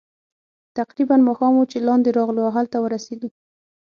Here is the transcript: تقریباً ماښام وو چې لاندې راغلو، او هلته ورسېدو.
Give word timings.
تقریباً 0.77 1.15
ماښام 1.27 1.53
وو 1.55 1.69
چې 1.71 1.77
لاندې 1.87 2.09
راغلو، 2.17 2.41
او 2.47 2.51
هلته 2.57 2.77
ورسېدو. 2.79 3.29